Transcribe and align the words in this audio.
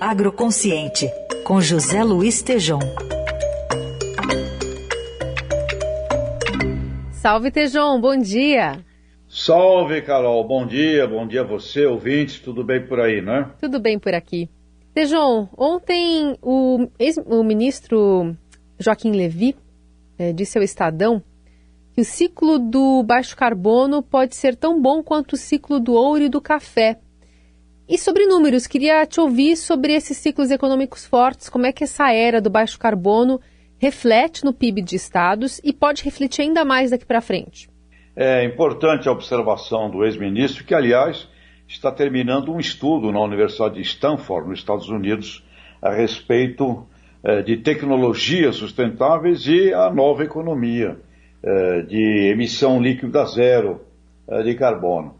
Agroconsciente, 0.00 1.10
com 1.44 1.60
José 1.60 2.02
Luiz 2.02 2.42
Tejom. 2.42 2.78
Salve, 7.12 7.50
Tejom, 7.50 8.00
bom 8.00 8.16
dia. 8.16 8.84
Salve, 9.28 10.02
Carol, 10.02 10.46
bom 10.46 10.66
dia, 10.66 11.06
bom 11.06 11.26
dia 11.26 11.40
a 11.40 11.44
você, 11.44 11.84
ouvintes, 11.86 12.38
tudo 12.40 12.62
bem 12.62 12.86
por 12.86 13.00
aí, 13.00 13.20
né? 13.20 13.50
Tudo 13.60 13.80
bem 13.80 13.98
por 13.98 14.14
aqui. 14.14 14.48
Tejom, 14.94 15.48
ontem 15.56 16.38
o, 16.40 16.88
o 17.26 17.42
ministro 17.42 18.36
Joaquim 18.78 19.12
Levi 19.12 19.56
é, 20.18 20.32
disse 20.32 20.56
ao 20.56 20.64
Estadão 20.64 21.22
que 21.92 22.00
o 22.00 22.04
ciclo 22.04 22.58
do 22.58 23.02
baixo 23.02 23.36
carbono 23.36 24.02
pode 24.02 24.36
ser 24.36 24.54
tão 24.54 24.80
bom 24.80 25.02
quanto 25.02 25.32
o 25.32 25.36
ciclo 25.36 25.80
do 25.80 25.94
ouro 25.94 26.22
e 26.22 26.28
do 26.28 26.40
café. 26.40 27.00
E 27.88 27.96
sobre 27.96 28.26
números, 28.26 28.66
queria 28.66 29.06
te 29.06 29.20
ouvir 29.20 29.54
sobre 29.56 29.92
esses 29.92 30.16
ciclos 30.16 30.50
econômicos 30.50 31.06
fortes, 31.06 31.48
como 31.48 31.66
é 31.66 31.72
que 31.72 31.84
essa 31.84 32.12
era 32.12 32.40
do 32.40 32.50
baixo 32.50 32.76
carbono 32.80 33.40
reflete 33.78 34.44
no 34.44 34.52
PIB 34.52 34.82
de 34.82 34.96
estados 34.96 35.60
e 35.62 35.72
pode 35.72 36.02
refletir 36.02 36.42
ainda 36.42 36.64
mais 36.64 36.90
daqui 36.90 37.04
para 37.04 37.20
frente. 37.20 37.70
É 38.16 38.44
importante 38.44 39.08
a 39.08 39.12
observação 39.12 39.88
do 39.88 40.04
ex-ministro, 40.04 40.64
que, 40.64 40.74
aliás, 40.74 41.28
está 41.68 41.92
terminando 41.92 42.52
um 42.52 42.58
estudo 42.58 43.12
na 43.12 43.20
Universidade 43.20 43.76
de 43.76 43.82
Stanford, 43.82 44.48
nos 44.48 44.58
Estados 44.58 44.88
Unidos, 44.88 45.44
a 45.80 45.92
respeito 45.92 46.84
é, 47.22 47.40
de 47.42 47.58
tecnologias 47.58 48.56
sustentáveis 48.56 49.46
e 49.46 49.72
a 49.72 49.90
nova 49.92 50.24
economia 50.24 50.98
é, 51.40 51.82
de 51.82 52.30
emissão 52.32 52.82
líquida 52.82 53.24
zero 53.26 53.80
é, 54.26 54.42
de 54.42 54.54
carbono. 54.54 55.14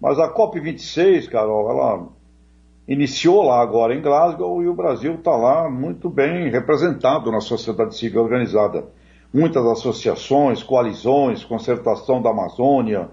Mas 0.00 0.18
a 0.18 0.32
COP26, 0.32 1.28
Carol, 1.28 1.70
ela 1.70 2.08
iniciou 2.88 3.42
lá 3.42 3.60
agora 3.60 3.94
em 3.94 4.00
Glasgow 4.00 4.62
e 4.62 4.68
o 4.68 4.74
Brasil 4.74 5.14
está 5.14 5.36
lá 5.36 5.68
muito 5.68 6.08
bem 6.08 6.50
representado 6.50 7.30
na 7.30 7.40
sociedade 7.40 7.94
civil 7.96 8.22
organizada. 8.22 8.86
Muitas 9.32 9.64
associações, 9.64 10.62
coalizões, 10.62 11.44
concertação 11.44 12.20
da 12.20 12.30
Amazônia. 12.30 13.10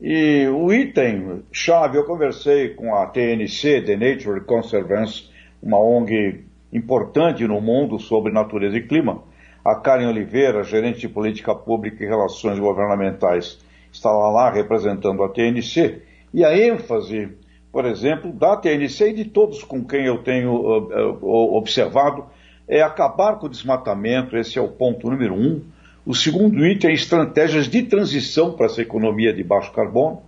E 0.00 0.46
o 0.48 0.72
item 0.72 1.42
chave, 1.52 1.98
eu 1.98 2.04
conversei 2.04 2.70
com 2.70 2.94
a 2.94 3.06
TNC, 3.06 3.82
The 3.82 3.96
Nature 3.96 4.40
Conservancy, 4.42 5.28
uma 5.62 5.78
ONG 5.78 6.44
importante 6.72 7.46
no 7.46 7.60
mundo 7.60 7.98
sobre 7.98 8.32
natureza 8.32 8.78
e 8.78 8.86
clima. 8.86 9.22
A 9.64 9.74
Karen 9.74 10.08
Oliveira, 10.08 10.64
gerente 10.64 11.00
de 11.00 11.08
política 11.08 11.54
pública 11.54 12.02
e 12.02 12.06
relações 12.06 12.58
governamentais, 12.58 13.58
estava 13.92 14.30
lá 14.30 14.50
representando 14.50 15.22
a 15.22 15.28
TNC. 15.28 16.02
E 16.32 16.44
a 16.44 16.56
ênfase 16.56 17.30
por 17.72 17.86
exemplo, 17.86 18.30
da 18.30 18.54
TNC 18.54 19.08
e 19.08 19.12
de 19.14 19.24
todos 19.24 19.64
com 19.64 19.82
quem 19.82 20.04
eu 20.04 20.18
tenho 20.18 20.52
uh, 20.52 21.18
uh, 21.22 21.54
observado, 21.56 22.26
é 22.68 22.82
acabar 22.82 23.38
com 23.38 23.46
o 23.46 23.48
desmatamento, 23.48 24.36
esse 24.36 24.58
é 24.58 24.62
o 24.62 24.68
ponto 24.68 25.08
número 25.08 25.34
um. 25.34 25.62
O 26.04 26.14
segundo 26.14 26.66
item 26.66 26.90
é 26.90 26.94
estratégias 26.94 27.68
de 27.68 27.82
transição 27.84 28.52
para 28.52 28.66
essa 28.66 28.82
economia 28.82 29.32
de 29.32 29.42
baixo 29.42 29.72
carbono. 29.72 30.22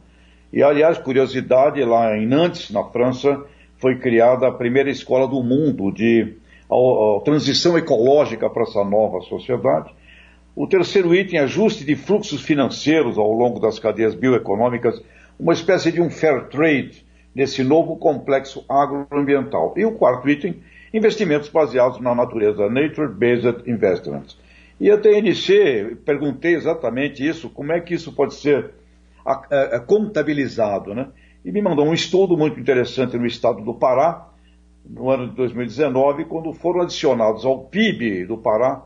E, 0.50 0.62
aliás, 0.62 0.96
curiosidade, 0.96 1.84
lá 1.84 2.16
em 2.16 2.26
Nantes, 2.26 2.70
na 2.70 2.82
França, 2.84 3.44
foi 3.76 3.98
criada 3.98 4.48
a 4.48 4.52
primeira 4.52 4.88
escola 4.88 5.28
do 5.28 5.42
mundo 5.42 5.92
de 5.92 6.34
a, 6.70 6.74
a 6.74 7.20
transição 7.24 7.76
ecológica 7.76 8.48
para 8.48 8.62
essa 8.62 8.82
nova 8.84 9.20
sociedade. 9.20 9.92
O 10.56 10.66
terceiro 10.66 11.14
item, 11.14 11.40
ajuste 11.40 11.84
de 11.84 11.94
fluxos 11.94 12.40
financeiros 12.40 13.18
ao 13.18 13.32
longo 13.32 13.60
das 13.60 13.78
cadeias 13.78 14.14
bioeconômicas, 14.14 15.02
uma 15.38 15.52
espécie 15.52 15.90
de 15.92 16.00
um 16.00 16.10
fair 16.10 16.48
trade, 16.48 17.04
nesse 17.34 17.64
novo 17.64 17.96
complexo 17.96 18.64
agroambiental. 18.68 19.74
E 19.76 19.84
o 19.84 19.92
quarto 19.92 20.28
item, 20.28 20.62
investimentos 20.92 21.48
baseados 21.48 22.00
na 22.00 22.14
natureza, 22.14 22.68
Nature-Based 22.68 23.68
Investments. 23.68 24.38
E 24.80 24.90
a 24.90 24.98
TNC, 24.98 25.96
perguntei 26.04 26.54
exatamente 26.54 27.26
isso, 27.26 27.50
como 27.50 27.72
é 27.72 27.80
que 27.80 27.94
isso 27.94 28.12
pode 28.12 28.34
ser 28.34 28.70
contabilizado, 29.86 30.94
né? 30.94 31.08
E 31.44 31.50
me 31.50 31.60
mandou 31.60 31.86
um 31.86 31.92
estudo 31.92 32.36
muito 32.36 32.58
interessante 32.58 33.16
no 33.16 33.26
estado 33.26 33.62
do 33.62 33.74
Pará, 33.74 34.28
no 34.88 35.10
ano 35.10 35.28
de 35.28 35.34
2019, 35.34 36.26
quando 36.26 36.52
foram 36.52 36.82
adicionados 36.82 37.44
ao 37.44 37.64
PIB 37.64 38.26
do 38.26 38.38
Pará 38.38 38.82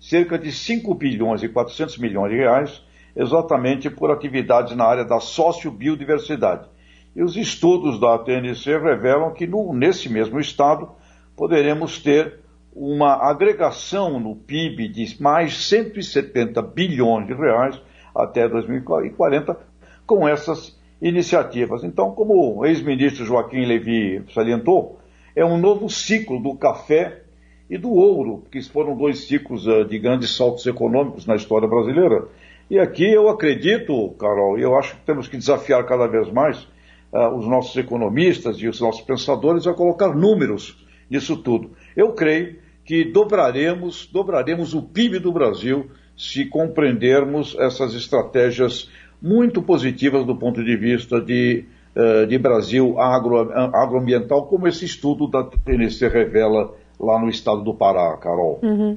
cerca 0.00 0.38
de 0.38 0.50
5 0.50 0.94
bilhões 0.94 1.42
e 1.42 1.48
400 1.48 1.98
milhões 1.98 2.32
de 2.32 2.38
reais, 2.38 2.82
exatamente 3.14 3.90
por 3.90 4.10
atividades 4.10 4.74
na 4.76 4.84
área 4.84 5.04
da 5.04 5.20
sociobiodiversidade. 5.20 6.68
E 7.14 7.22
os 7.22 7.36
estudos 7.36 8.00
da 8.00 8.18
TNC 8.18 8.78
revelam 8.78 9.32
que 9.32 9.46
no, 9.46 9.72
nesse 9.74 10.08
mesmo 10.08 10.40
estado 10.40 10.88
poderemos 11.36 11.98
ter 11.98 12.40
uma 12.74 13.28
agregação 13.28 14.18
no 14.18 14.34
PIB 14.34 14.88
de 14.88 15.22
mais 15.22 15.68
170 15.68 16.62
bilhões 16.62 17.26
de 17.26 17.34
reais 17.34 17.80
até 18.14 18.48
2040 18.48 19.58
com 20.06 20.26
essas 20.26 20.78
iniciativas. 21.00 21.84
Então, 21.84 22.12
como 22.12 22.58
o 22.58 22.64
ex-ministro 22.64 23.24
Joaquim 23.24 23.66
Levy 23.66 24.24
salientou, 24.32 24.98
é 25.34 25.44
um 25.44 25.58
novo 25.58 25.88
ciclo 25.90 26.40
do 26.40 26.54
café 26.54 27.22
e 27.68 27.76
do 27.76 27.90
ouro, 27.90 28.44
que 28.50 28.62
foram 28.62 28.96
dois 28.96 29.26
ciclos 29.26 29.66
uh, 29.66 29.84
de 29.84 29.98
grandes 29.98 30.36
saltos 30.36 30.66
econômicos 30.66 31.26
na 31.26 31.34
história 31.34 31.66
brasileira. 31.66 32.28
E 32.72 32.78
aqui 32.78 33.04
eu 33.04 33.28
acredito, 33.28 34.14
Carol, 34.18 34.58
e 34.58 34.62
eu 34.62 34.74
acho 34.78 34.96
que 34.96 35.02
temos 35.02 35.28
que 35.28 35.36
desafiar 35.36 35.84
cada 35.84 36.06
vez 36.06 36.32
mais 36.32 36.66
uh, 37.12 37.28
os 37.36 37.46
nossos 37.46 37.76
economistas 37.76 38.56
e 38.60 38.66
os 38.66 38.80
nossos 38.80 39.02
pensadores 39.02 39.66
a 39.66 39.74
colocar 39.74 40.14
números 40.14 40.82
nisso 41.10 41.36
tudo. 41.36 41.72
Eu 41.94 42.14
creio 42.14 42.56
que 42.82 43.04
dobraremos, 43.04 44.08
dobraremos 44.10 44.72
o 44.72 44.80
PIB 44.80 45.18
do 45.18 45.30
Brasil 45.30 45.90
se 46.16 46.46
compreendermos 46.46 47.54
essas 47.58 47.94
estratégias 47.94 48.90
muito 49.20 49.60
positivas 49.60 50.24
do 50.24 50.34
ponto 50.34 50.64
de 50.64 50.74
vista 50.74 51.20
de, 51.20 51.66
uh, 51.94 52.26
de 52.26 52.38
Brasil 52.38 52.98
agro, 52.98 53.52
agroambiental, 53.52 54.46
como 54.46 54.66
esse 54.66 54.86
estudo 54.86 55.26
da 55.26 55.44
TNC 55.44 56.08
revela 56.08 56.74
lá 56.98 57.20
no 57.20 57.28
estado 57.28 57.62
do 57.62 57.74
Pará, 57.74 58.16
Carol. 58.16 58.60
Uhum. 58.62 58.96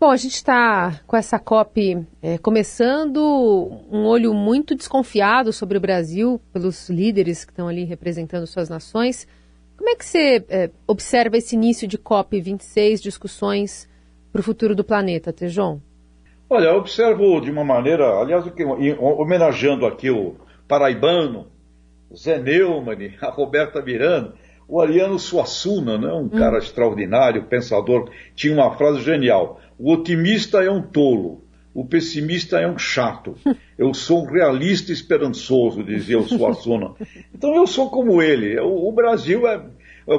Bom, 0.00 0.10
a 0.10 0.16
gente 0.16 0.36
está 0.36 0.98
com 1.06 1.14
essa 1.14 1.38
COP 1.38 2.06
é, 2.22 2.38
começando, 2.38 3.20
um 3.92 4.06
olho 4.06 4.32
muito 4.32 4.74
desconfiado 4.74 5.52
sobre 5.52 5.76
o 5.76 5.80
Brasil 5.80 6.40
pelos 6.54 6.88
líderes 6.88 7.44
que 7.44 7.52
estão 7.52 7.68
ali 7.68 7.84
representando 7.84 8.46
suas 8.46 8.70
nações. 8.70 9.28
Como 9.76 9.90
é 9.90 9.94
que 9.94 10.02
você 10.02 10.42
é, 10.48 10.70
observa 10.86 11.36
esse 11.36 11.54
início 11.54 11.86
de 11.86 11.98
COP 11.98 12.40
26, 12.40 13.02
discussões 13.02 13.86
para 14.32 14.40
o 14.40 14.42
futuro 14.42 14.74
do 14.74 14.82
planeta, 14.82 15.34
Tejon? 15.34 15.78
Olha, 16.48 16.68
eu 16.68 16.78
observo 16.78 17.38
de 17.38 17.50
uma 17.50 17.62
maneira, 17.62 18.06
aliás, 18.20 18.42
homenageando 18.98 19.84
aqui 19.84 20.08
o 20.08 20.34
paraibano, 20.66 21.48
Zé 22.16 22.38
Neumann, 22.38 23.16
a 23.20 23.28
Roberta 23.28 23.82
Miranda, 23.82 24.32
o 24.70 24.80
Ariano 24.80 25.18
Suassuna, 25.18 25.98
né, 25.98 26.12
um 26.12 26.22
hum. 26.22 26.28
cara 26.28 26.58
extraordinário, 26.58 27.42
pensador, 27.44 28.08
tinha 28.36 28.54
uma 28.54 28.70
frase 28.76 29.02
genial. 29.02 29.60
O 29.76 29.92
otimista 29.92 30.62
é 30.62 30.70
um 30.70 30.80
tolo, 30.80 31.42
o 31.74 31.84
pessimista 31.84 32.60
é 32.60 32.68
um 32.68 32.78
chato. 32.78 33.34
Eu 33.76 33.92
sou 33.92 34.22
um 34.22 34.30
realista 34.30 34.92
esperançoso, 34.92 35.82
dizia 35.82 36.18
o 36.18 36.28
Suassuna. 36.28 36.92
Então 37.34 37.54
eu 37.56 37.66
sou 37.66 37.88
como 37.88 38.20
ele. 38.20 38.60
O, 38.60 38.92
Brasil 38.92 39.46
é. 39.46 39.64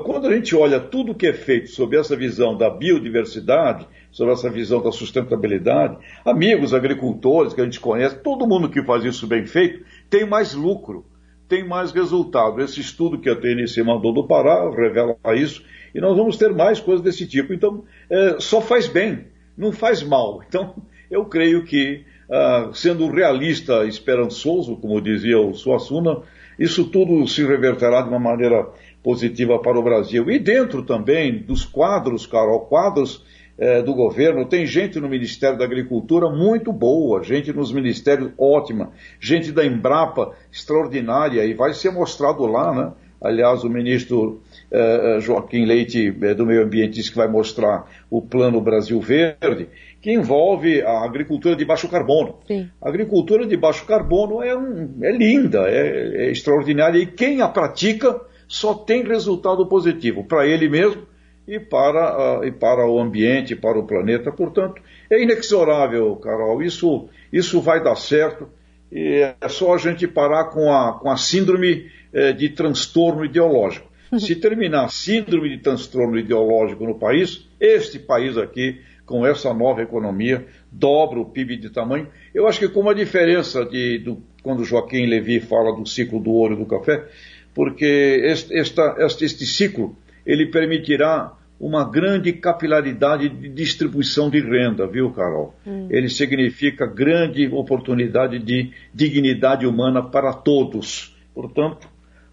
Quando 0.04 0.26
a 0.26 0.34
gente 0.34 0.56
olha 0.56 0.80
tudo 0.80 1.14
que 1.14 1.28
é 1.28 1.34
feito 1.34 1.70
sob 1.70 1.96
essa 1.96 2.16
visão 2.16 2.58
da 2.58 2.68
biodiversidade, 2.68 3.88
sobre 4.12 4.34
essa 4.34 4.50
visão 4.50 4.82
da 4.82 4.92
sustentabilidade, 4.92 5.98
amigos 6.26 6.74
agricultores 6.74 7.54
que 7.54 7.62
a 7.62 7.64
gente 7.64 7.80
conhece, 7.80 8.16
todo 8.24 8.48
mundo 8.48 8.70
que 8.70 8.82
faz 8.82 9.06
isso 9.06 9.28
bem 9.28 9.46
feito 9.46 9.86
tem 10.10 10.26
mais 10.26 10.56
lucro, 10.56 11.06
tem 11.52 11.68
mais 11.68 11.92
resultado. 11.92 12.62
Esse 12.62 12.80
estudo 12.80 13.20
que 13.20 13.30
a 13.30 13.36
TNC 13.36 13.84
mandou 13.84 14.14
do 14.14 14.26
Pará 14.26 14.70
revela 14.70 15.18
isso, 15.36 15.62
e 15.94 16.00
nós 16.00 16.16
vamos 16.16 16.38
ter 16.38 16.54
mais 16.54 16.80
coisas 16.80 17.04
desse 17.04 17.28
tipo. 17.28 17.54
Então, 17.54 17.84
é, 18.10 18.38
só 18.40 18.62
faz 18.62 18.88
bem 18.88 19.26
não 19.58 19.72
faz 19.72 20.02
mal. 20.02 20.42
Então, 20.48 20.76
eu 21.10 21.26
creio 21.26 21.64
que, 21.64 22.04
uh, 22.30 22.74
sendo 22.74 23.10
realista, 23.10 23.86
esperançoso, 23.86 24.78
como 24.78 25.02
dizia 25.02 25.40
o 25.40 25.54
Suassuna, 25.54 26.22
isso 26.58 26.86
tudo 26.86 27.28
se 27.28 27.46
reverterá 27.46 28.02
de 28.02 28.10
uma 28.10 28.20
maneira 28.20 28.70
positiva 29.04 29.60
para 29.60 29.78
o 29.78 29.84
Brasil. 29.84 30.30
E 30.30 30.40
dentro 30.40 30.84
também 30.84 31.38
dos 31.40 31.66
quadros, 31.66 32.26
Carol, 32.26 32.62
quadros 32.62 33.26
eh, 33.62 33.84
do 33.84 33.94
governo, 33.94 34.44
tem 34.48 34.66
gente 34.66 35.00
no 35.00 35.08
Ministério 35.08 35.56
da 35.56 35.64
Agricultura 35.64 36.28
muito 36.32 36.74
boa, 36.74 37.22
gente 37.22 37.54
nos 37.54 37.72
ministérios 37.72 38.32
ótima, 38.36 38.92
gente 39.20 39.52
da 39.52 39.64
Embrapa 39.64 40.34
extraordinária, 40.52 41.46
e 41.46 41.54
vai 41.54 41.72
ser 41.76 41.92
mostrado 41.92 42.44
lá, 42.48 42.74
né? 42.74 42.92
Aliás, 43.22 43.64
o 43.64 43.70
ministro 43.70 44.42
eh, 44.72 45.18
eh, 45.18 45.20
Joaquim 45.20 45.64
Leite 45.64 46.12
eh, 46.24 46.34
do 46.34 46.44
Meio 46.44 46.64
Ambiente 46.64 46.94
disse 46.94 47.12
que 47.12 47.18
vai 47.18 47.28
mostrar 47.28 47.86
o 48.10 48.20
Plano 48.20 48.60
Brasil 48.60 49.00
Verde, 49.00 49.70
que 50.02 50.12
envolve 50.12 50.82
a 50.82 51.06
agricultura 51.06 51.56
de 51.56 51.64
baixo 51.64 51.88
carbono. 51.88 52.40
Sim. 52.48 52.68
A 52.82 52.90
agricultura 52.90 53.46
de 53.46 53.56
baixo 53.56 53.86
carbono 53.86 54.42
é, 54.42 54.58
um, 54.58 54.98
é 55.04 55.12
linda, 55.12 55.70
é, 55.70 56.26
é 56.26 56.32
extraordinária, 56.32 56.98
e 56.98 57.06
quem 57.06 57.42
a 57.42 57.48
pratica 57.48 58.20
só 58.48 58.74
tem 58.74 59.04
resultado 59.04 59.68
positivo 59.68 60.24
para 60.24 60.48
ele 60.48 60.68
mesmo 60.68 61.11
e 61.52 61.60
para, 61.60 62.40
uh, 62.40 62.46
e 62.46 62.52
para 62.54 62.88
o 62.88 62.98
ambiente, 62.98 63.58
para 63.58 63.78
o 63.78 63.86
planeta. 63.86 64.32
Portanto, 64.32 64.82
é 65.10 65.22
inexorável, 65.22 66.16
Carol. 66.16 66.64
Isso, 66.64 67.10
isso 67.32 67.60
vai 67.60 67.84
dar 67.84 67.98
certo. 67.98 68.48
E 68.90 69.22
é 69.42 69.50
só 69.50 69.76
a 69.76 69.78
gente 69.78 70.08
parar 70.08 70.46
com 70.46 70.72
a, 70.72 70.98
com 70.98 71.12
a 71.12 71.18
síndrome 71.18 71.92
eh, 72.14 72.34
de 72.34 72.50
transtorno 72.50 73.24
ideológico. 73.26 73.90
Se 74.18 74.36
terminar 74.36 74.86
a 74.86 74.90
síndrome 74.90 75.50
de 75.50 75.58
transtorno 75.58 76.18
ideológico 76.18 76.86
no 76.86 76.96
país, 76.96 77.50
este 77.60 78.00
país 78.00 78.38
aqui, 78.38 78.82
com 79.06 79.26
essa 79.26 79.54
nova 79.54 79.82
economia, 79.82 80.46
dobra 80.70 81.20
o 81.20 81.26
PIB 81.26 81.58
de 81.58 81.70
tamanho. 81.70 82.08
Eu 82.34 82.48
acho 82.48 82.60
que 82.60 82.68
com 82.68 82.82
uma 82.82 82.96
diferença 82.96 83.66
de, 83.66 84.00
do, 84.00 84.22
quando 84.44 84.66
Joaquim 84.66 85.06
Levi 85.06 85.40
fala 85.40 85.76
do 85.76 85.86
ciclo 85.86 86.20
do 86.20 86.32
ouro 86.32 86.54
e 86.54 86.58
do 86.58 86.66
café, 86.66 87.06
porque 87.54 88.22
este, 88.26 88.58
esta, 88.58 88.96
este, 89.00 89.24
este 89.26 89.46
ciclo 89.46 89.98
ele 90.26 90.48
permitirá 90.48 91.34
uma 91.62 91.88
grande 91.88 92.34
capilaridade 92.34 93.30
de 93.30 93.48
distribuição 93.48 94.32
de 94.32 94.40
renda, 94.40 94.88
viu, 94.88 95.12
Carol? 95.12 95.54
Hum. 95.66 95.88
Ele 95.92 96.10
significa 96.10 96.88
grande 96.88 97.48
oportunidade 97.54 98.40
de 98.40 98.72
dignidade 98.92 99.68
humana 99.68 100.02
para 100.02 100.34
todos. 100.34 101.16
Portanto, 101.36 101.88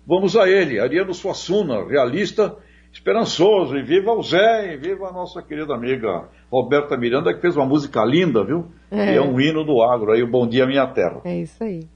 vamos 0.06 0.34
a 0.34 0.48
ele, 0.48 0.80
Ariano 0.80 1.12
Suassuna, 1.12 1.86
realista, 1.86 2.56
esperançoso, 2.90 3.76
e 3.76 3.82
viva 3.82 4.12
o 4.12 4.22
Zé, 4.22 4.72
e 4.72 4.78
viva 4.78 5.08
a 5.08 5.12
nossa 5.12 5.42
querida 5.42 5.74
amiga 5.74 6.30
Roberta 6.50 6.96
Miranda, 6.96 7.34
que 7.34 7.42
fez 7.42 7.54
uma 7.54 7.66
música 7.66 8.02
linda, 8.06 8.42
viu? 8.42 8.68
É, 8.90 9.16
é 9.16 9.20
um 9.20 9.38
hino 9.38 9.62
do 9.62 9.82
agro, 9.82 10.10
aí 10.10 10.22
o 10.22 10.30
Bom 10.30 10.48
Dia 10.48 10.66
Minha 10.66 10.86
Terra. 10.86 11.20
É 11.26 11.38
isso 11.38 11.62
aí. 11.62 11.86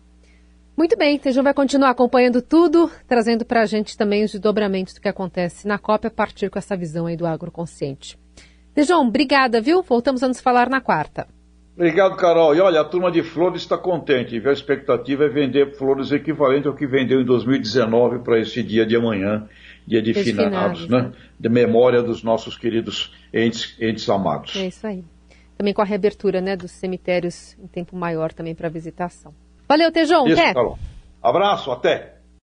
Muito 0.76 0.96
bem, 0.96 1.19
Tejão 1.19 1.44
vai 1.44 1.52
continuar 1.52 1.90
acompanhando 1.90 2.40
tudo, 2.40 2.90
trazendo 3.06 3.44
para 3.44 3.60
a 3.60 3.66
gente 3.66 3.96
também 3.96 4.24
os 4.24 4.32
desdobramentos 4.32 4.94
do 4.94 5.00
que 5.00 5.08
acontece 5.08 5.69
na 5.69 5.78
COP 5.78 6.06
a 6.06 6.10
partir 6.10 6.48
com 6.48 6.58
essa 6.58 6.74
visão 6.74 7.06
aí 7.06 7.16
do 7.16 7.26
agroconsciente. 7.26 8.19
Tejão, 8.74 9.06
obrigada, 9.06 9.60
viu? 9.60 9.82
Voltamos 9.82 10.22
a 10.22 10.28
nos 10.28 10.40
falar 10.40 10.70
na 10.70 10.80
quarta. 10.80 11.26
Obrigado, 11.76 12.16
Carol. 12.16 12.54
E 12.54 12.60
olha, 12.60 12.80
a 12.80 12.84
turma 12.84 13.10
de 13.10 13.22
flores 13.22 13.62
está 13.62 13.76
contente. 13.76 14.40
A 14.46 14.52
expectativa 14.52 15.24
é 15.24 15.28
vender 15.28 15.74
flores 15.76 16.10
equivalente 16.10 16.66
ao 16.66 16.74
que 16.74 16.86
vendeu 16.86 17.20
em 17.20 17.24
2019 17.24 18.20
para 18.20 18.40
esse 18.40 18.62
dia 18.62 18.86
de 18.86 18.96
amanhã, 18.96 19.46
dia 19.86 20.00
de 20.00 20.14
finados, 20.14 20.88
né? 20.88 21.02
né? 21.02 21.12
De 21.38 21.48
memória 21.48 22.02
dos 22.02 22.22
nossos 22.22 22.56
queridos 22.56 23.14
entes, 23.32 23.76
entes 23.80 24.08
amados. 24.08 24.56
É 24.56 24.66
isso 24.66 24.86
aí. 24.86 25.04
Também 25.56 25.74
com 25.74 25.82
a 25.82 25.84
reabertura 25.84 26.40
né, 26.40 26.56
dos 26.56 26.70
cemitérios 26.72 27.56
em 27.62 27.66
tempo 27.66 27.96
maior 27.96 28.32
também 28.32 28.54
para 28.54 28.69
visitação. 28.69 29.34
Valeu, 29.72 29.90
Tejão. 29.90 30.26
Isso, 30.28 30.38
até. 30.38 30.52
Abraço, 31.22 31.72
até. 31.72 32.11